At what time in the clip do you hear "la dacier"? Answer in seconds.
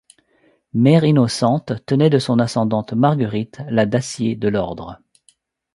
3.69-4.35